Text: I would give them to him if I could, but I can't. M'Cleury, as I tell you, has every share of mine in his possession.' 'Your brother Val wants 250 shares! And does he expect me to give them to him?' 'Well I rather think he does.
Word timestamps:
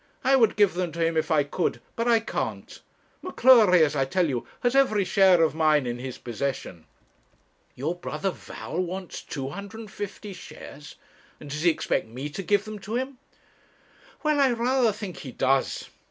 I 0.23 0.35
would 0.35 0.55
give 0.55 0.73
them 0.73 0.91
to 0.93 1.05
him 1.05 1.15
if 1.15 1.29
I 1.29 1.43
could, 1.43 1.79
but 1.95 2.07
I 2.07 2.19
can't. 2.21 2.81
M'Cleury, 3.21 3.83
as 3.83 3.95
I 3.95 4.03
tell 4.03 4.27
you, 4.27 4.47
has 4.61 4.75
every 4.75 5.03
share 5.05 5.43
of 5.43 5.53
mine 5.53 5.85
in 5.85 5.99
his 5.99 6.17
possession.' 6.17 6.87
'Your 7.75 7.93
brother 7.93 8.31
Val 8.31 8.79
wants 8.79 9.21
250 9.21 10.33
shares! 10.33 10.95
And 11.39 11.51
does 11.51 11.61
he 11.61 11.69
expect 11.69 12.07
me 12.07 12.29
to 12.31 12.41
give 12.41 12.65
them 12.65 12.79
to 12.79 12.95
him?' 12.95 13.19
'Well 14.23 14.39
I 14.39 14.53
rather 14.53 14.91
think 14.91 15.17
he 15.17 15.31
does. 15.31 15.87